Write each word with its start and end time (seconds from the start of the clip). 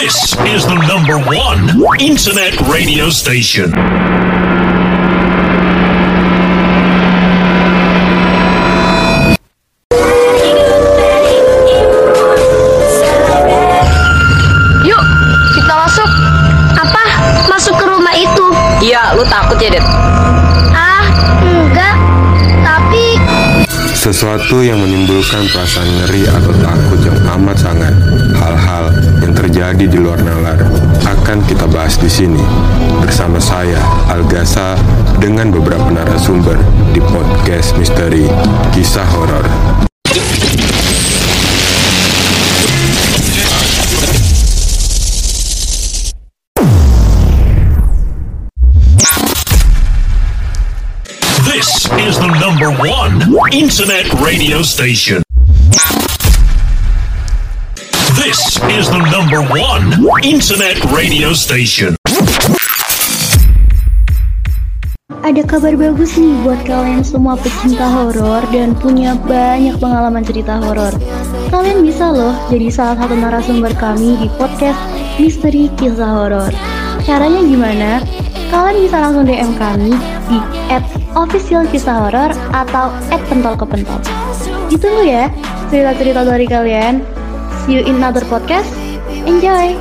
This 0.00 0.32
is 0.46 0.64
the 0.64 0.76
number 0.88 1.18
one 1.18 2.00
internet 2.00 2.58
radio 2.72 3.10
station. 3.10 3.70
Sesuatu 24.10 24.58
yang 24.58 24.82
menimbulkan 24.82 25.46
perasaan 25.54 25.86
ngeri 25.86 26.26
atau 26.26 26.50
takut 26.58 26.98
yang 26.98 27.14
amat 27.38 27.62
sangat. 27.62 27.94
Hal-hal 28.34 28.90
yang 29.22 29.30
terjadi 29.38 29.86
di 29.86 29.98
luar 30.02 30.18
nalar 30.18 30.58
akan 31.06 31.38
kita 31.46 31.70
bahas 31.70 31.94
di 31.94 32.10
sini 32.10 32.42
bersama 32.98 33.38
saya 33.38 33.78
Algasa 34.10 34.74
dengan 35.22 35.54
beberapa 35.54 35.86
narasumber 35.94 36.58
di 36.90 36.98
podcast 37.06 37.78
misteri 37.78 38.26
kisah 38.74 39.06
horor. 39.14 39.46
This 51.46 51.86
is 51.94 52.18
the 52.18 52.39
number 52.60 52.76
one 52.84 53.16
internet 53.56 54.04
radio 54.20 54.60
station. 54.60 55.22
This 58.20 58.36
is 58.68 58.84
the 58.92 59.00
number 59.08 59.40
one 59.48 59.96
internet 60.20 60.76
radio 60.92 61.32
station. 61.32 61.96
ada 65.20 65.40
kabar 65.46 65.72
bagus 65.72 66.20
nih 66.20 66.36
buat 66.44 66.60
kalian 66.68 67.00
semua 67.00 67.40
pecinta 67.40 67.88
horor 67.88 68.44
dan 68.52 68.76
punya 68.76 69.16
banyak 69.16 69.80
pengalaman 69.80 70.20
cerita 70.20 70.60
horor. 70.60 70.92
Kalian 71.48 71.80
bisa 71.80 72.12
loh 72.12 72.36
jadi 72.52 72.68
salah 72.68 72.96
satu 73.00 73.16
narasumber 73.16 73.72
kami 73.80 74.20
di 74.20 74.28
podcast 74.36 74.76
Misteri 75.16 75.72
Kisah 75.80 76.12
Horor. 76.12 76.52
Caranya 77.08 77.40
gimana? 77.40 78.04
Kalian 78.50 78.82
bisa 78.82 78.98
langsung 78.98 79.22
DM 79.30 79.54
kami 79.54 79.94
di 80.26 80.38
@official 81.14 81.70
kisah 81.70 82.02
horor 82.02 82.34
atau 82.50 82.90
@pentol 83.30 83.54
ke 83.54 83.62
pentol. 83.62 84.02
Ditunggu 84.66 85.06
ya 85.06 85.30
cerita-cerita 85.70 86.26
dari 86.26 86.50
kalian. 86.50 86.98
See 87.62 87.78
you 87.78 87.86
in 87.86 88.02
another 88.02 88.26
podcast. 88.26 88.66
Enjoy! 89.22 89.78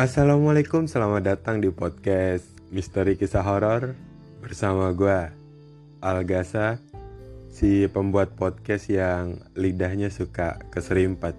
Assalamualaikum, 0.00 0.88
selamat 0.88 1.22
datang 1.28 1.60
di 1.60 1.68
podcast 1.68 2.48
Misteri 2.72 3.20
Kisah 3.20 3.44
Horor 3.44 3.92
bersama 4.40 4.96
gue 4.96 5.39
Algasa, 6.00 6.80
si 7.52 7.84
pembuat 7.92 8.32
podcast 8.32 8.88
yang 8.88 9.36
lidahnya 9.52 10.08
suka 10.08 10.56
keserimpet. 10.72 11.36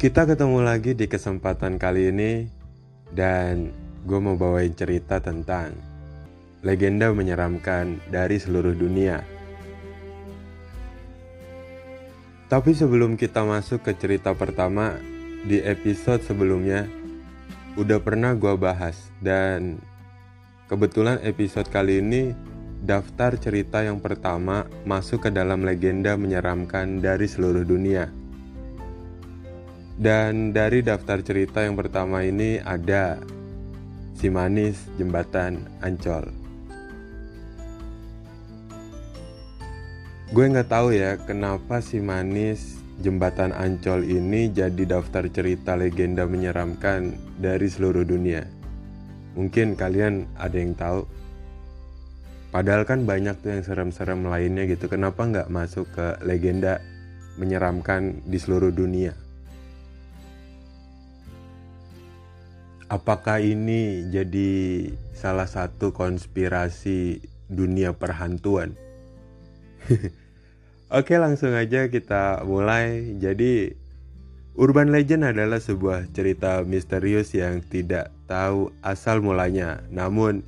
Kita 0.00 0.24
ketemu 0.24 0.64
lagi 0.64 0.96
di 0.96 1.04
kesempatan 1.04 1.76
kali 1.76 2.12
ini 2.12 2.32
dan 3.12 3.72
gue 4.08 4.18
mau 4.20 4.40
bawain 4.40 4.72
cerita 4.72 5.20
tentang 5.20 5.76
legenda 6.64 7.12
menyeramkan 7.12 8.00
dari 8.08 8.40
seluruh 8.40 8.72
dunia. 8.72 9.20
Tapi 12.48 12.72
sebelum 12.72 13.20
kita 13.20 13.44
masuk 13.44 13.84
ke 13.84 13.92
cerita 14.00 14.32
pertama, 14.32 14.96
di 15.44 15.60
episode 15.60 16.24
sebelumnya 16.24 16.88
udah 17.76 18.00
pernah 18.00 18.32
gue 18.32 18.54
bahas 18.56 18.96
dan 19.20 19.76
kebetulan 20.66 21.22
episode 21.22 21.70
kali 21.70 22.02
ini 22.02 22.34
daftar 22.82 23.38
cerita 23.38 23.86
yang 23.86 24.02
pertama 24.02 24.66
masuk 24.82 25.26
ke 25.26 25.30
dalam 25.30 25.62
legenda 25.62 26.18
menyeramkan 26.18 26.98
dari 26.98 27.30
seluruh 27.30 27.62
dunia. 27.62 28.10
Dan 29.96 30.52
dari 30.52 30.84
daftar 30.84 31.24
cerita 31.24 31.64
yang 31.64 31.78
pertama 31.78 32.20
ini 32.20 32.60
ada 32.60 33.16
Si 34.16 34.28
Manis 34.28 34.76
Jembatan 35.00 35.64
Ancol. 35.80 36.28
Gue 40.34 40.44
nggak 40.52 40.68
tahu 40.68 40.92
ya 40.92 41.16
kenapa 41.16 41.80
Si 41.80 42.02
Manis 42.02 42.76
Jembatan 43.00 43.54
Ancol 43.56 44.04
ini 44.04 44.52
jadi 44.52 44.84
daftar 44.84 45.30
cerita 45.32 45.78
legenda 45.78 46.28
menyeramkan 46.28 47.16
dari 47.40 47.70
seluruh 47.70 48.04
dunia. 48.04 48.55
Mungkin 49.36 49.76
kalian 49.76 50.24
ada 50.40 50.56
yang 50.56 50.72
tahu. 50.72 51.04
Padahal 52.50 52.88
kan 52.88 53.04
banyak 53.04 53.36
tuh 53.44 53.52
yang 53.52 53.62
serem-serem 53.62 54.24
lainnya 54.24 54.64
gitu. 54.64 54.88
Kenapa 54.88 55.28
nggak 55.28 55.52
masuk 55.52 55.84
ke 55.92 56.16
legenda 56.24 56.80
menyeramkan 57.36 58.24
di 58.24 58.40
seluruh 58.40 58.72
dunia? 58.72 59.12
Apakah 62.86 63.42
ini 63.42 64.08
jadi 64.08 64.88
salah 65.12 65.44
satu 65.44 65.92
konspirasi 65.92 67.18
dunia 67.50 67.92
perhantuan? 67.92 68.72
Oke, 70.96 71.18
langsung 71.18 71.50
aja 71.50 71.90
kita 71.90 72.46
mulai. 72.46 73.18
Jadi, 73.18 73.74
urban 74.56 74.88
legend 74.88 75.28
adalah 75.28 75.60
sebuah 75.60 76.08
cerita 76.16 76.64
misterius 76.64 77.36
yang 77.36 77.60
tidak 77.60 78.08
tahu 78.24 78.72
asal 78.80 79.20
mulanya, 79.20 79.84
namun 79.92 80.40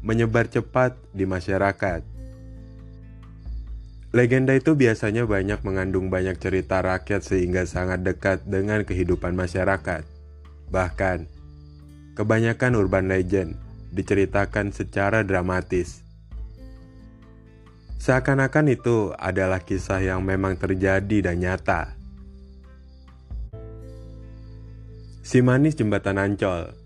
menyebar 0.00 0.48
cepat 0.48 0.96
di 1.12 1.28
masyarakat. 1.28 2.02
Legenda 4.12 4.52
itu 4.52 4.76
biasanya 4.76 5.24
banyak 5.24 5.64
mengandung 5.64 6.12
banyak 6.12 6.36
cerita 6.36 6.84
rakyat 6.84 7.24
sehingga 7.24 7.64
sangat 7.64 8.04
dekat 8.04 8.44
dengan 8.44 8.84
kehidupan 8.84 9.32
masyarakat. 9.32 10.04
Bahkan, 10.68 11.18
kebanyakan 12.12 12.76
urban 12.76 13.08
legend 13.08 13.56
diceritakan 13.92 14.72
secara 14.72 15.24
dramatis. 15.24 16.04
Seakan-akan 18.04 18.66
itu 18.68 19.16
adalah 19.16 19.64
kisah 19.64 20.02
yang 20.02 20.20
memang 20.26 20.60
terjadi 20.60 21.32
dan 21.32 21.40
nyata. 21.40 22.01
Si 25.32 25.40
Manis 25.40 25.72
Jembatan 25.80 26.20
Ancol 26.20 26.76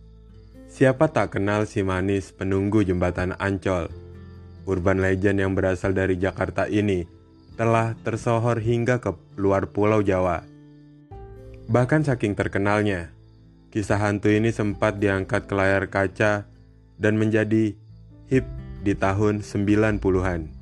Siapa 0.70 1.10
tak 1.10 1.34
kenal 1.34 1.66
si 1.66 1.82
Manis 1.82 2.30
penunggu 2.30 2.86
Jembatan 2.86 3.34
Ancol? 3.42 3.90
Urban 4.70 5.02
legend 5.02 5.42
yang 5.42 5.58
berasal 5.58 5.90
dari 5.90 6.14
Jakarta 6.14 6.70
ini 6.70 7.02
telah 7.58 7.98
tersohor 8.06 8.62
hingga 8.62 9.02
ke 9.02 9.10
luar 9.34 9.74
pulau 9.74 9.98
Jawa. 9.98 10.46
Bahkan 11.66 12.06
saking 12.06 12.38
terkenalnya, 12.38 13.10
kisah 13.74 13.98
hantu 13.98 14.30
ini 14.30 14.54
sempat 14.54 15.02
diangkat 15.02 15.50
ke 15.50 15.54
layar 15.58 15.90
kaca 15.90 16.46
dan 17.02 17.18
menjadi 17.18 17.74
hip 18.30 18.46
di 18.86 18.94
tahun 18.94 19.42
90-an. 19.42 20.54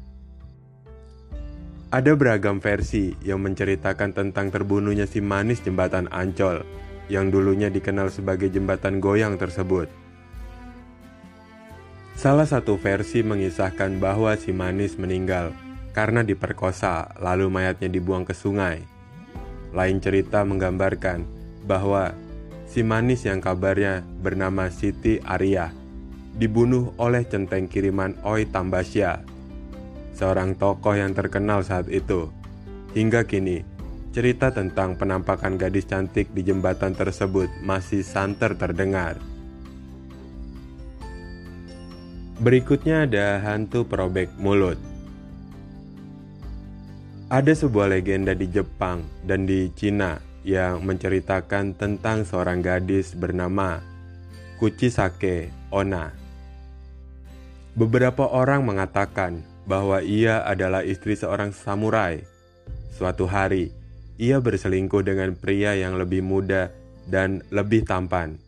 Ada 1.93 2.17
beragam 2.17 2.65
versi 2.65 3.13
yang 3.21 3.45
menceritakan 3.45 4.17
tentang 4.17 4.49
terbunuhnya 4.49 5.05
si 5.05 5.21
manis 5.21 5.61
jembatan 5.61 6.09
Ancol 6.09 6.65
yang 7.13 7.29
dulunya 7.29 7.69
dikenal 7.69 8.09
sebagai 8.09 8.49
jembatan 8.49 9.01
goyang 9.03 9.37
tersebut. 9.37 9.89
Salah 12.15 12.47
satu 12.47 12.79
versi 12.79 13.27
mengisahkan 13.27 13.99
bahwa 13.99 14.39
si 14.39 14.55
manis 14.55 14.95
meninggal 14.97 15.51
karena 15.93 16.23
diperkosa 16.23 17.11
lalu 17.19 17.51
mayatnya 17.51 17.91
dibuang 17.91 18.23
ke 18.23 18.33
sungai. 18.33 18.87
Lain 19.75 19.99
cerita 19.99 20.47
menggambarkan 20.47 21.27
bahwa 21.67 22.15
si 22.71 22.87
manis 22.87 23.27
yang 23.27 23.43
kabarnya 23.43 24.07
bernama 24.23 24.71
Siti 24.71 25.19
Arya 25.27 25.75
dibunuh 26.39 26.95
oleh 26.99 27.27
centeng 27.27 27.67
kiriman 27.67 28.15
Oi 28.23 28.47
Tambasya 28.47 29.35
seorang 30.15 30.55
tokoh 30.55 30.95
yang 30.95 31.13
terkenal 31.13 31.67
saat 31.67 31.91
itu. 31.91 32.31
Hingga 32.95 33.27
kini, 33.27 33.67
cerita 34.15 34.55
tentang 34.55 34.95
penampakan 34.95 35.59
gadis 35.59 35.91
cantik 35.91 36.31
di 36.31 36.47
jembatan 36.47 36.95
tersebut 36.95 37.51
masih 37.67 38.07
santer 38.07 38.55
terdengar. 38.55 39.19
Berikutnya 42.39 43.11
ada 43.11 43.43
hantu 43.43 43.83
perobek 43.83 44.31
mulut. 44.39 44.79
Ada 47.27 47.67
sebuah 47.67 47.91
legenda 47.91 48.39
di 48.39 48.47
Jepang 48.47 49.03
dan 49.27 49.51
di 49.51 49.67
Cina 49.75 50.23
yang 50.47 50.87
menceritakan 50.87 51.75
tentang 51.75 52.23
seorang 52.23 52.63
gadis 52.63 53.19
bernama 53.19 53.83
Kuchisake 54.63 55.51
Ona. 55.75 56.15
Beberapa 57.75 58.31
orang 58.31 58.63
mengatakan 58.63 59.43
bahwa 59.67 59.99
ia 59.99 60.47
adalah 60.47 60.87
istri 60.87 61.19
seorang 61.19 61.51
samurai. 61.51 62.23
Suatu 62.95 63.27
hari, 63.27 63.75
ia 64.21 64.39
berselingkuh 64.39 65.03
dengan 65.03 65.35
pria 65.35 65.75
yang 65.75 65.99
lebih 65.99 66.23
muda 66.23 66.71
dan 67.11 67.43
lebih 67.51 67.85
tampan. 67.85 68.39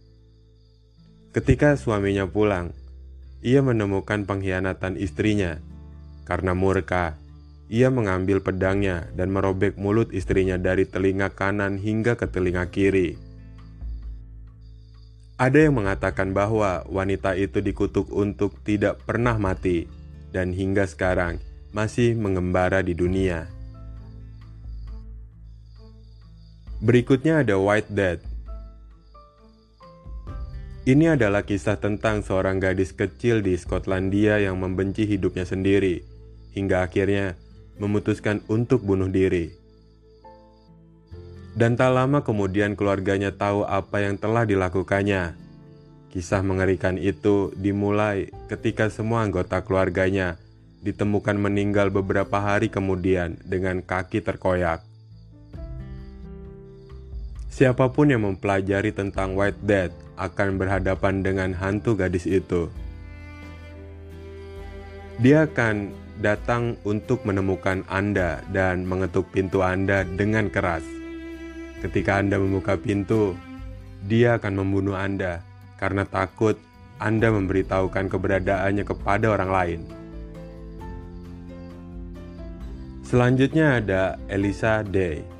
Ketika 1.35 1.77
suaminya 1.77 2.25
pulang, 2.25 2.73
ia 3.45 3.61
menemukan 3.61 4.25
pengkhianatan 4.25 4.97
istrinya. 4.97 5.61
Karena 6.27 6.57
murka, 6.57 7.15
ia 7.71 7.91
mengambil 7.91 8.43
pedangnya 8.43 9.07
dan 9.15 9.31
merobek 9.31 9.79
mulut 9.79 10.11
istrinya 10.15 10.59
dari 10.59 10.87
telinga 10.87 11.31
kanan 11.35 11.79
hingga 11.79 12.19
ke 12.19 12.27
telinga 12.31 12.67
kiri. 12.71 13.19
Ada 15.37 15.69
yang 15.69 15.77
mengatakan 15.77 16.33
bahwa 16.33 16.89
wanita 16.89 17.37
itu 17.37 17.61
dikutuk 17.61 18.09
untuk 18.09 18.57
tidak 18.65 19.05
pernah 19.05 19.37
mati 19.37 19.85
dan 20.33 20.57
hingga 20.57 20.89
sekarang 20.89 21.37
masih 21.77 22.17
mengembara 22.17 22.81
di 22.81 22.97
dunia. 22.97 23.56
Berikutnya 26.87 27.43
ada 27.43 27.59
White 27.59 27.91
Death. 27.91 28.23
Ini 30.87 31.19
adalah 31.19 31.43
kisah 31.43 31.83
tentang 31.83 32.23
seorang 32.23 32.63
gadis 32.63 32.95
kecil 32.95 33.43
di 33.43 33.59
Skotlandia 33.59 34.39
yang 34.39 34.63
membenci 34.63 35.03
hidupnya 35.03 35.43
sendiri 35.43 36.07
hingga 36.55 36.87
akhirnya 36.87 37.35
memutuskan 37.83 38.39
untuk 38.47 38.87
bunuh 38.87 39.11
diri. 39.11 39.51
Dan 41.59 41.75
tak 41.75 41.91
lama 41.91 42.23
kemudian 42.23 42.79
keluarganya 42.79 43.35
tahu 43.35 43.67
apa 43.67 44.07
yang 44.07 44.15
telah 44.15 44.47
dilakukannya. 44.47 45.35
Kisah 46.15 46.47
mengerikan 46.47 47.03
itu 47.03 47.51
dimulai 47.59 48.31
ketika 48.47 48.95
semua 48.95 49.27
anggota 49.27 49.59
keluarganya 49.67 50.39
ditemukan 50.87 51.35
meninggal 51.35 51.91
beberapa 51.91 52.39
hari 52.39 52.71
kemudian 52.71 53.43
dengan 53.43 53.83
kaki 53.83 54.23
terkoyak. 54.23 54.86
Siapa 57.57 57.89
pun 57.89 58.13
yang 58.13 58.21
mempelajari 58.21 58.93
tentang 58.93 59.33
White 59.33 59.65
Death 59.65 59.97
akan 60.21 60.61
berhadapan 60.61 61.25
dengan 61.25 61.57
hantu 61.57 61.97
gadis 61.97 62.29
itu. 62.29 62.69
Dia 65.25 65.49
akan 65.49 65.89
datang 66.21 66.77
untuk 66.85 67.25
menemukan 67.25 67.81
Anda 67.89 68.45
dan 68.53 68.85
mengetuk 68.85 69.33
pintu 69.33 69.65
Anda 69.65 70.05
dengan 70.05 70.53
keras. 70.53 70.85
Ketika 71.81 72.21
Anda 72.21 72.37
membuka 72.37 72.77
pintu, 72.77 73.33
dia 74.05 74.37
akan 74.37 74.61
membunuh 74.61 74.93
Anda 74.93 75.41
karena 75.81 76.05
takut 76.05 76.61
Anda 77.01 77.33
memberitahukan 77.33 78.13
keberadaannya 78.13 78.85
kepada 78.85 79.33
orang 79.33 79.49
lain. 79.49 79.81
Selanjutnya 83.01 83.81
ada 83.81 84.21
Elisa 84.29 84.85
Day. 84.85 85.36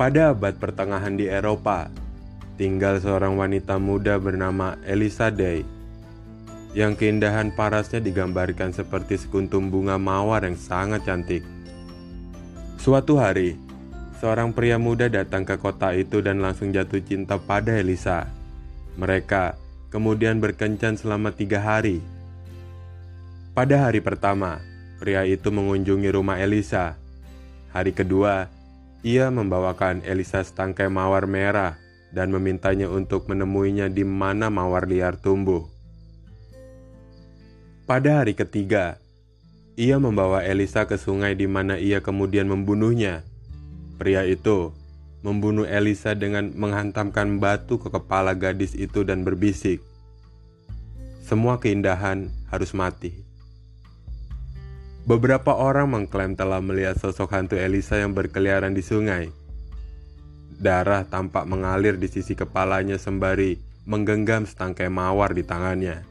Pada 0.00 0.32
abad 0.32 0.56
pertengahan 0.56 1.12
di 1.12 1.28
Eropa, 1.28 1.92
tinggal 2.56 2.96
seorang 3.04 3.36
wanita 3.36 3.76
muda 3.76 4.16
bernama 4.16 4.80
Elisa 4.88 5.28
Day 5.28 5.60
yang 6.72 6.96
keindahan 6.96 7.52
parasnya 7.52 8.00
digambarkan 8.00 8.72
seperti 8.72 9.20
sekuntum 9.20 9.68
bunga 9.68 10.00
mawar 10.00 10.48
yang 10.48 10.56
sangat 10.56 11.04
cantik. 11.04 11.44
Suatu 12.80 13.20
hari, 13.20 13.60
Seorang 14.20 14.52
pria 14.52 14.76
muda 14.76 15.08
datang 15.08 15.48
ke 15.48 15.56
kota 15.56 15.96
itu 15.96 16.20
dan 16.20 16.44
langsung 16.44 16.76
jatuh 16.76 17.00
cinta 17.00 17.40
pada 17.40 17.72
Elisa. 17.72 18.28
Mereka 19.00 19.56
kemudian 19.88 20.44
berkencan 20.44 21.00
selama 21.00 21.32
tiga 21.32 21.56
hari. 21.56 22.04
Pada 23.56 23.88
hari 23.88 24.04
pertama, 24.04 24.60
pria 25.00 25.24
itu 25.24 25.48
mengunjungi 25.48 26.12
rumah 26.12 26.36
Elisa. 26.36 27.00
Hari 27.72 27.96
kedua, 27.96 28.52
ia 29.00 29.32
membawakan 29.32 30.04
Elisa 30.04 30.44
setangkai 30.44 30.92
mawar 30.92 31.24
merah 31.24 31.80
dan 32.12 32.28
memintanya 32.28 32.90
untuk 32.90 33.30
menemuinya 33.32 33.88
di 33.88 34.04
mana 34.04 34.52
mawar 34.52 34.84
liar 34.84 35.16
tumbuh. 35.16 35.64
Pada 37.88 38.22
hari 38.22 38.36
ketiga, 38.36 39.00
ia 39.74 39.96
membawa 39.96 40.44
Elisa 40.44 40.84
ke 40.84 41.00
sungai 41.00 41.32
di 41.34 41.48
mana 41.48 41.80
ia 41.80 42.04
kemudian 42.04 42.46
membunuhnya. 42.46 43.24
Pria 43.96 44.22
itu 44.28 44.76
membunuh 45.24 45.64
Elisa 45.64 46.12
dengan 46.16 46.52
menghantamkan 46.52 47.40
batu 47.40 47.80
ke 47.80 47.88
kepala 47.88 48.36
gadis 48.36 48.76
itu 48.76 49.04
dan 49.04 49.24
berbisik, 49.24 49.80
"Semua 51.24 51.56
keindahan 51.56 52.28
harus 52.52 52.76
mati." 52.76 53.29
Beberapa 55.08 55.56
orang 55.56 55.88
mengklaim 55.88 56.36
telah 56.36 56.60
melihat 56.60 57.00
sosok 57.00 57.32
hantu 57.32 57.56
Elisa 57.56 57.96
yang 57.96 58.12
berkeliaran 58.12 58.76
di 58.76 58.84
sungai. 58.84 59.32
Darah 60.60 61.08
tampak 61.08 61.48
mengalir 61.48 61.96
di 61.96 62.04
sisi 62.04 62.36
kepalanya 62.36 63.00
sembari 63.00 63.56
menggenggam 63.88 64.44
setangkai 64.44 64.92
mawar 64.92 65.32
di 65.32 65.40
tangannya. 65.40 66.04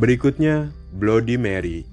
Berikutnya, 0.00 0.72
Bloody 0.96 1.36
Mary. 1.36 1.84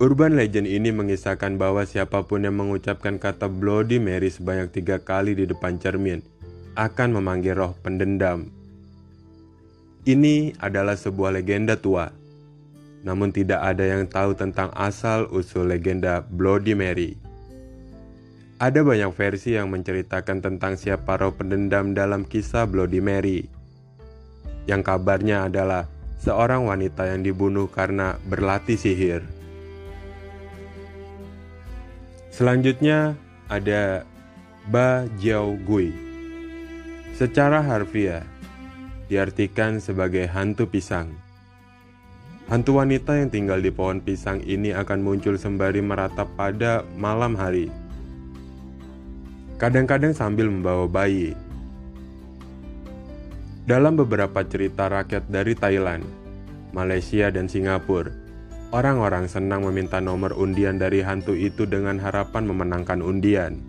Urban 0.00 0.34
legend 0.34 0.66
ini 0.66 0.90
mengisahkan 0.90 1.54
bahwa 1.60 1.84
siapa 1.86 2.24
pun 2.26 2.42
yang 2.42 2.56
mengucapkan 2.58 3.20
kata 3.20 3.46
Bloody 3.46 4.00
Mary 4.00 4.32
sebanyak 4.32 4.72
tiga 4.74 4.98
kali 4.98 5.36
di 5.36 5.44
depan 5.46 5.78
cermin 5.78 6.24
akan 6.74 7.20
memanggil 7.20 7.54
roh 7.54 7.72
pendendam. 7.78 8.50
Ini 10.04 10.52
adalah 10.60 11.00
sebuah 11.00 11.32
legenda 11.32 11.80
tua, 11.80 12.12
namun 13.08 13.32
tidak 13.32 13.56
ada 13.64 13.88
yang 13.88 14.04
tahu 14.04 14.36
tentang 14.36 14.68
asal-usul 14.76 15.64
legenda 15.64 16.20
Bloody 16.20 16.76
Mary. 16.76 17.16
Ada 18.60 18.84
banyak 18.84 19.16
versi 19.16 19.56
yang 19.56 19.72
menceritakan 19.72 20.44
tentang 20.44 20.76
siapa 20.76 21.16
roh 21.16 21.32
pendendam 21.32 21.96
dalam 21.96 22.28
kisah 22.28 22.68
Bloody 22.68 23.00
Mary. 23.00 23.48
Yang 24.68 24.92
kabarnya 24.92 25.48
adalah 25.48 25.88
seorang 26.20 26.68
wanita 26.68 27.08
yang 27.08 27.24
dibunuh 27.24 27.72
karena 27.72 28.20
berlatih 28.28 28.76
sihir. 28.76 29.24
Selanjutnya 32.28 33.16
ada 33.48 34.04
Ba 34.68 35.08
Jiao 35.16 35.56
Gui. 35.64 35.96
Secara 37.16 37.64
harfiah 37.64 38.33
diartikan 39.08 39.80
sebagai 39.82 40.28
hantu 40.30 40.68
pisang. 40.68 41.12
Hantu 42.46 42.76
wanita 42.76 43.16
yang 43.16 43.32
tinggal 43.32 43.60
di 43.64 43.72
pohon 43.72 44.04
pisang 44.04 44.44
ini 44.44 44.76
akan 44.76 45.00
muncul 45.00 45.40
sembari 45.40 45.80
meratap 45.80 46.28
pada 46.36 46.84
malam 46.94 47.32
hari. 47.32 47.72
Kadang-kadang 49.56 50.12
sambil 50.12 50.52
membawa 50.52 50.84
bayi. 50.84 51.32
Dalam 53.64 53.96
beberapa 53.96 54.44
cerita 54.44 54.92
rakyat 54.92 55.24
dari 55.32 55.56
Thailand, 55.56 56.04
Malaysia, 56.76 57.32
dan 57.32 57.48
Singapura, 57.48 58.24
Orang-orang 58.74 59.30
senang 59.30 59.62
meminta 59.62 60.02
nomor 60.02 60.34
undian 60.34 60.82
dari 60.82 60.98
hantu 60.98 61.38
itu 61.38 61.62
dengan 61.62 61.94
harapan 61.94 62.42
memenangkan 62.42 63.06
undian. 63.06 63.62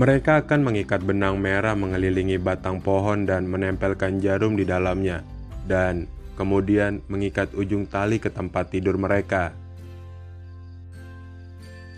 Mereka 0.00 0.48
akan 0.48 0.64
mengikat 0.64 1.04
benang 1.04 1.36
merah 1.36 1.76
mengelilingi 1.76 2.40
batang 2.40 2.80
pohon 2.80 3.28
dan 3.28 3.44
menempelkan 3.44 4.16
jarum 4.16 4.56
di 4.56 4.64
dalamnya, 4.64 5.20
dan 5.68 6.08
kemudian 6.40 7.04
mengikat 7.12 7.52
ujung 7.52 7.84
tali 7.84 8.16
ke 8.16 8.32
tempat 8.32 8.72
tidur 8.72 8.96
mereka. 8.96 9.52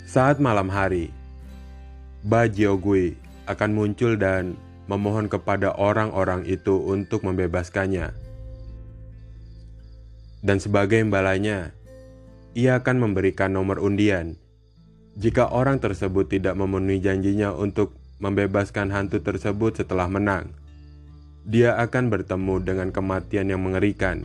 Saat 0.03 0.43
malam 0.43 0.67
hari, 0.67 1.15
Ba 2.27 2.51
Jiogui 2.51 3.15
akan 3.47 3.71
muncul 3.71 4.19
dan 4.19 4.59
memohon 4.91 5.31
kepada 5.31 5.71
orang-orang 5.79 6.43
itu 6.43 6.75
untuk 6.83 7.23
membebaskannya 7.23 8.33
dan 10.43 10.59
sebagai 10.59 10.99
imbalannya, 10.99 11.71
ia 12.59 12.83
akan 12.83 12.99
memberikan 12.99 13.55
nomor 13.55 13.79
undian. 13.79 14.42
Jika 15.13 15.53
orang 15.53 15.77
tersebut 15.77 16.33
tidak 16.33 16.57
memenuhi 16.57 17.03
janjinya 17.03 17.53
untuk 17.53 17.93
membebaskan 18.23 18.89
hantu 18.89 19.21
tersebut 19.21 19.85
setelah 19.85 20.09
menang, 20.09 20.57
dia 21.45 21.77
akan 21.77 22.09
bertemu 22.09 22.63
dengan 22.65 22.89
kematian 22.95 23.51
yang 23.53 23.61
mengerikan. 23.61 24.25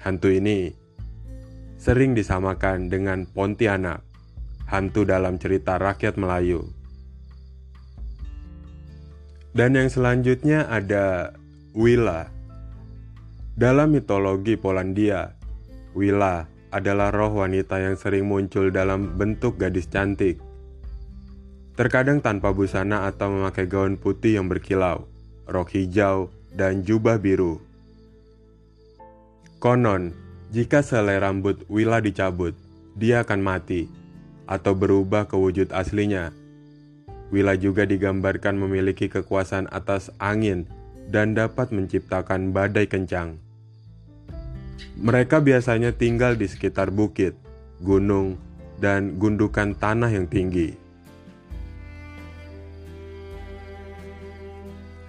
Hantu 0.00 0.30
ini 0.32 0.72
sering 1.76 2.14
disamakan 2.16 2.88
dengan 2.88 3.28
Pontianak, 3.28 4.00
hantu 4.70 5.04
dalam 5.04 5.36
cerita 5.36 5.76
rakyat 5.76 6.16
Melayu. 6.16 6.64
Dan 9.52 9.74
yang 9.74 9.90
selanjutnya 9.90 10.70
ada 10.70 11.34
Willa 11.74 12.30
dalam 13.58 13.90
mitologi 13.90 14.54
Polandia, 14.54 15.34
Willa 15.98 16.46
adalah 16.74 17.14
roh 17.14 17.32
wanita 17.32 17.80
yang 17.80 17.96
sering 17.96 18.28
muncul 18.28 18.68
dalam 18.68 19.16
bentuk 19.16 19.56
gadis 19.56 19.88
cantik. 19.88 20.40
Terkadang 21.78 22.18
tanpa 22.18 22.50
busana 22.50 23.06
atau 23.06 23.30
memakai 23.30 23.70
gaun 23.70 23.94
putih 23.94 24.40
yang 24.40 24.50
berkilau, 24.50 25.06
rok 25.46 25.70
hijau, 25.72 26.28
dan 26.50 26.82
jubah 26.82 27.22
biru. 27.22 27.62
Konon, 29.62 30.14
jika 30.50 30.82
selai 30.82 31.22
rambut 31.22 31.62
Willa 31.70 32.02
dicabut, 32.02 32.54
dia 32.98 33.22
akan 33.22 33.40
mati 33.42 33.86
atau 34.48 34.74
berubah 34.74 35.28
ke 35.30 35.36
wujud 35.36 35.70
aslinya. 35.70 36.34
Willa 37.28 37.54
juga 37.54 37.84
digambarkan 37.84 38.56
memiliki 38.56 39.06
kekuasaan 39.12 39.68
atas 39.68 40.08
angin 40.18 40.64
dan 41.12 41.36
dapat 41.36 41.70
menciptakan 41.70 42.50
badai 42.56 42.88
kencang. 42.88 43.36
Mereka 44.98 45.42
biasanya 45.42 45.94
tinggal 45.94 46.34
di 46.34 46.46
sekitar 46.50 46.90
bukit, 46.90 47.34
gunung, 47.82 48.38
dan 48.78 49.18
gundukan 49.18 49.74
tanah 49.74 50.10
yang 50.10 50.26
tinggi. 50.30 50.74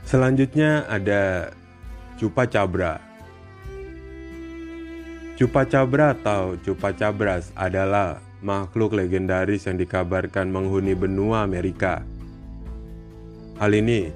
Selanjutnya 0.09 0.89
ada 0.89 1.53
Cupa 2.17 2.49
Cabra. 2.49 2.97
Cupa 5.37 5.69
Cabra 5.69 6.17
atau 6.17 6.57
Cupa 6.59 6.89
Cabras 6.97 7.53
adalah 7.53 8.17
makhluk 8.41 8.97
legendaris 8.97 9.69
yang 9.69 9.77
dikabarkan 9.77 10.49
menghuni 10.49 10.97
benua 10.97 11.45
Amerika. 11.45 12.01
Hal 13.61 13.69
ini 13.75 14.09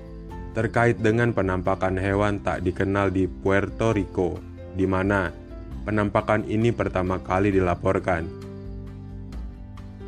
terkait 0.58 0.98
dengan 0.98 1.30
penampakan 1.30 1.94
hewan 2.00 2.42
tak 2.42 2.66
dikenal 2.66 3.14
di 3.14 3.30
Puerto 3.30 3.94
Rico, 3.94 4.42
di 4.74 4.90
mana 4.90 5.43
penampakan 5.84 6.48
ini 6.48 6.72
pertama 6.72 7.20
kali 7.20 7.52
dilaporkan. 7.52 8.26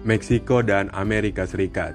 Meksiko 0.08 0.64
dan 0.64 0.88
Amerika 0.96 1.44
Serikat. 1.44 1.94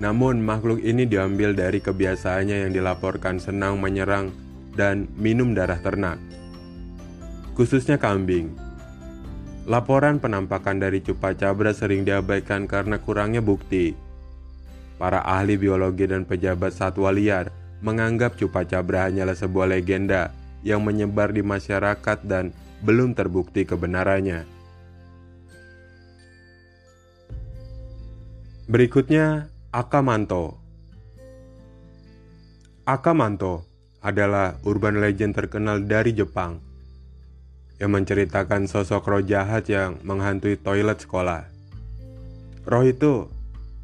Namun 0.00 0.40
makhluk 0.40 0.80
ini 0.80 1.04
diambil 1.04 1.52
dari 1.54 1.78
kebiasaannya 1.78 2.66
yang 2.66 2.72
dilaporkan 2.72 3.38
senang 3.38 3.78
menyerang 3.78 4.32
dan 4.72 5.06
minum 5.20 5.52
darah 5.52 5.78
ternak. 5.78 6.18
Khususnya 7.52 8.00
kambing. 8.00 8.50
Laporan 9.68 10.18
penampakan 10.18 10.82
dari 10.82 11.04
Cupa 11.04 11.36
Cabra 11.38 11.70
sering 11.70 12.02
diabaikan 12.02 12.66
karena 12.66 12.98
kurangnya 12.98 13.44
bukti. 13.44 13.94
Para 14.98 15.22
ahli 15.22 15.54
biologi 15.54 16.08
dan 16.08 16.26
pejabat 16.26 16.74
satwa 16.74 17.14
liar 17.14 17.52
menganggap 17.82 18.38
Cupa 18.38 18.66
Cabra 18.66 19.06
hanyalah 19.06 19.34
sebuah 19.34 19.70
legenda 19.70 20.30
yang 20.62 20.82
menyebar 20.82 21.34
di 21.34 21.42
masyarakat 21.42 22.18
dan 22.26 22.54
belum 22.82 23.14
terbukti 23.14 23.62
kebenarannya. 23.62 24.42
Berikutnya, 28.66 29.50
Akamanto. 29.70 30.58
Akamanto 32.82 33.62
adalah 34.02 34.58
urban 34.66 34.98
legend 34.98 35.38
terkenal 35.38 35.86
dari 35.86 36.10
Jepang 36.10 36.58
yang 37.78 37.94
menceritakan 37.94 38.66
sosok 38.66 39.02
roh 39.06 39.22
jahat 39.22 39.70
yang 39.70 40.02
menghantui 40.02 40.58
toilet 40.58 40.98
sekolah. 41.02 41.46
Roh 42.62 42.84
itu 42.86 43.26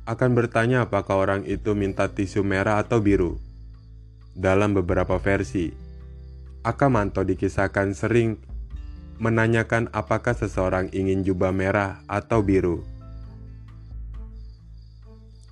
akan 0.06 0.30
bertanya 0.38 0.86
apakah 0.86 1.18
orang 1.18 1.42
itu 1.46 1.74
minta 1.74 2.10
tisu 2.10 2.46
merah 2.46 2.82
atau 2.82 3.02
biru. 3.02 3.38
Dalam 4.38 4.74
beberapa 4.74 5.18
versi, 5.18 5.74
Akamanto 6.62 7.26
dikisahkan 7.26 7.94
sering 7.94 8.38
menanyakan 9.18 9.90
apakah 9.90 10.34
seseorang 10.34 10.90
ingin 10.94 11.26
jubah 11.26 11.50
merah 11.50 12.02
atau 12.06 12.42
biru 12.42 12.86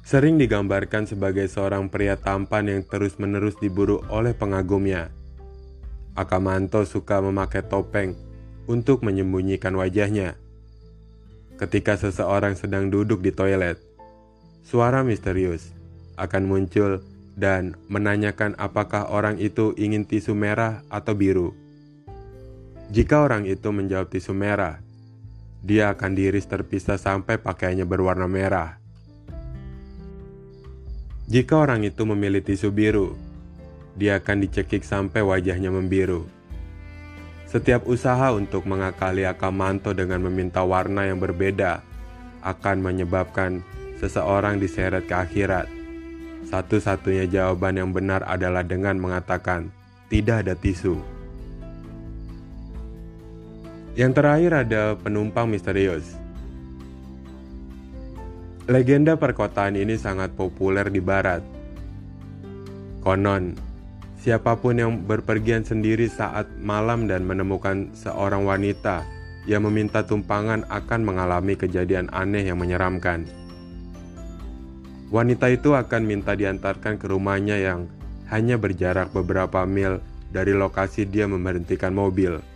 sering 0.07 0.39
digambarkan 0.39 1.03
sebagai 1.03 1.51
seorang 1.51 1.91
pria 1.91 2.15
tampan 2.15 2.71
yang 2.71 2.87
terus-menerus 2.87 3.59
diburu 3.59 4.07
oleh 4.07 4.39
pengagumnya. 4.39 5.11
Akamanto 6.15 6.87
suka 6.87 7.19
memakai 7.19 7.67
topeng 7.67 8.15
untuk 8.71 9.03
menyembunyikan 9.03 9.75
wajahnya. 9.75 10.39
Ketika 11.59 11.99
seseorang 11.99 12.55
sedang 12.55 12.87
duduk 12.87 13.19
di 13.19 13.35
toilet, 13.35 13.83
suara 14.63 15.03
misterius 15.03 15.75
akan 16.15 16.47
muncul 16.47 17.03
dan 17.35 17.75
menanyakan 17.91 18.55
apakah 18.63 19.11
orang 19.11 19.43
itu 19.43 19.75
ingin 19.75 20.07
tisu 20.07 20.39
merah 20.39 20.87
atau 20.87 21.19
biru. 21.19 21.51
Jika 22.87 23.27
orang 23.27 23.51
itu 23.51 23.75
menjawab 23.75 24.07
tisu 24.07 24.31
merah, 24.31 24.79
dia 25.59 25.91
akan 25.91 26.15
diiris 26.15 26.47
terpisah 26.47 26.95
sampai 26.95 27.35
pakaiannya 27.43 27.83
berwarna 27.83 28.31
merah. 28.31 28.79
Jika 31.27 31.59
orang 31.59 31.83
itu 31.83 32.07
memilih 32.07 32.39
tisu 32.47 32.71
biru, 32.71 33.19
dia 33.99 34.23
akan 34.23 34.47
dicekik 34.47 34.87
sampai 34.87 35.27
wajahnya 35.27 35.75
membiru. 35.75 36.31
Setiap 37.51 37.91
usaha 37.91 38.31
untuk 38.31 38.63
mengakali 38.71 39.27
Akamanto 39.27 39.91
dengan 39.91 40.23
meminta 40.23 40.63
warna 40.63 41.11
yang 41.11 41.19
berbeda 41.19 41.83
akan 42.47 42.79
menyebabkan 42.79 43.67
seseorang 43.99 44.63
diseret 44.63 45.11
ke 45.11 45.15
akhirat. 45.19 45.67
Satu-satunya 46.47 47.27
jawaban 47.27 47.83
yang 47.83 47.91
benar 47.91 48.23
adalah 48.23 48.63
dengan 48.63 48.95
mengatakan 49.03 49.75
tidak 50.07 50.47
ada 50.47 50.55
tisu. 50.55 51.16
Yang 53.97 54.13
terakhir 54.21 54.53
ada 54.53 54.83
penumpang 55.01 55.49
misterius. 55.49 56.21
Legenda 58.69 59.17
perkotaan 59.17 59.73
ini 59.73 59.97
sangat 59.97 60.37
populer 60.37 60.85
di 60.93 61.01
barat. 61.01 61.41
Konon, 63.01 63.57
siapa 64.21 64.53
pun 64.61 64.77
yang 64.77 64.93
berpergian 65.09 65.65
sendiri 65.65 66.13
saat 66.13 66.45
malam 66.61 67.09
dan 67.09 67.25
menemukan 67.25 67.89
seorang 67.97 68.45
wanita 68.45 69.01
yang 69.49 69.65
meminta 69.65 70.05
tumpangan 70.05 70.69
akan 70.69 71.01
mengalami 71.01 71.57
kejadian 71.57 72.13
aneh 72.13 72.53
yang 72.53 72.61
menyeramkan. 72.61 73.25
Wanita 75.09 75.49
itu 75.49 75.73
akan 75.73 76.05
minta 76.05 76.37
diantarkan 76.37 77.01
ke 77.01 77.09
rumahnya 77.09 77.57
yang 77.65 77.89
hanya 78.29 78.61
berjarak 78.61 79.09
beberapa 79.17 79.65
mil 79.65 80.05
dari 80.29 80.53
lokasi 80.53 81.09
dia 81.09 81.25
memberhentikan 81.25 81.97
mobil. 81.97 82.56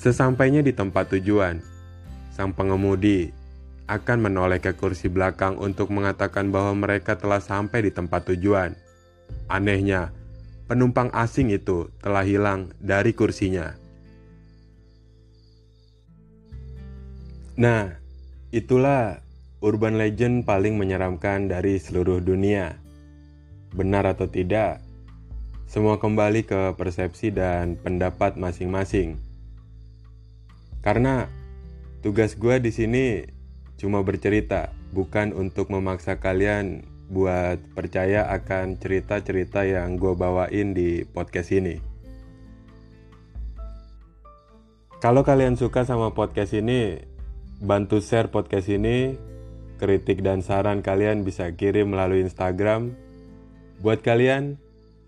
Sesampainya 0.00 0.64
di 0.64 0.72
tempat 0.72 1.12
tujuan, 1.12 1.60
sang 2.32 2.56
pengemudi 2.56 3.36
akan 3.84 4.24
menoleh 4.24 4.56
ke 4.56 4.72
kursi 4.72 5.12
belakang 5.12 5.60
untuk 5.60 5.92
mengatakan 5.92 6.48
bahwa 6.48 6.72
mereka 6.72 7.20
telah 7.20 7.36
sampai 7.36 7.84
di 7.84 7.92
tempat 7.92 8.24
tujuan. 8.32 8.72
Anehnya, 9.52 10.08
penumpang 10.64 11.12
asing 11.12 11.52
itu 11.52 11.92
telah 12.00 12.24
hilang 12.24 12.72
dari 12.80 13.12
kursinya. 13.12 13.76
Nah, 17.60 17.92
itulah 18.56 19.20
urban 19.60 20.00
legend 20.00 20.48
paling 20.48 20.80
menyeramkan 20.80 21.52
dari 21.52 21.76
seluruh 21.76 22.24
dunia. 22.24 22.72
Benar 23.76 24.16
atau 24.16 24.32
tidak, 24.32 24.80
semua 25.68 26.00
kembali 26.00 26.48
ke 26.48 26.72
persepsi 26.80 27.28
dan 27.28 27.76
pendapat 27.76 28.40
masing-masing. 28.40 29.28
Karena 30.80 31.28
tugas 32.00 32.36
gue 32.36 32.56
di 32.60 32.72
sini 32.72 33.24
cuma 33.76 34.00
bercerita, 34.00 34.72
bukan 34.92 35.32
untuk 35.36 35.68
memaksa 35.68 36.16
kalian 36.20 36.84
buat 37.10 37.58
percaya 37.74 38.30
akan 38.30 38.78
cerita-cerita 38.78 39.66
yang 39.66 39.98
gue 39.98 40.14
bawain 40.14 40.72
di 40.72 41.04
podcast 41.04 41.50
ini. 41.52 41.82
Kalau 45.00 45.24
kalian 45.24 45.56
suka 45.56 45.88
sama 45.88 46.12
podcast 46.12 46.52
ini, 46.52 47.00
bantu 47.60 48.04
share 48.04 48.28
podcast 48.28 48.68
ini. 48.68 49.16
Kritik 49.80 50.20
dan 50.20 50.44
saran 50.44 50.84
kalian 50.84 51.24
bisa 51.24 51.56
kirim 51.56 51.96
melalui 51.96 52.20
Instagram. 52.20 52.92
Buat 53.80 54.04
kalian 54.04 54.60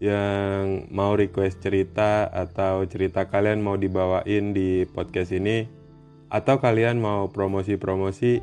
yang 0.03 0.91
mau 0.91 1.15
request 1.15 1.63
cerita 1.63 2.27
atau 2.27 2.83
cerita 2.91 3.31
kalian 3.31 3.63
mau 3.63 3.79
dibawain 3.79 4.51
di 4.51 4.83
podcast 4.91 5.31
ini, 5.31 5.71
atau 6.27 6.59
kalian 6.59 6.99
mau 6.99 7.31
promosi-promosi, 7.31 8.43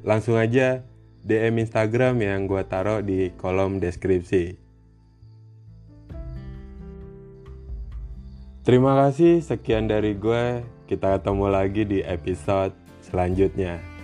langsung 0.00 0.40
aja 0.40 0.80
DM 1.28 1.60
Instagram 1.60 2.24
yang 2.24 2.48
gue 2.48 2.64
taruh 2.64 3.04
di 3.04 3.36
kolom 3.36 3.76
deskripsi. 3.84 4.56
Terima 8.64 8.96
kasih, 8.96 9.44
sekian 9.44 9.92
dari 9.92 10.16
gue. 10.16 10.64
Kita 10.88 11.20
ketemu 11.20 11.46
lagi 11.52 11.82
di 11.84 12.00
episode 12.00 12.72
selanjutnya. 13.04 13.95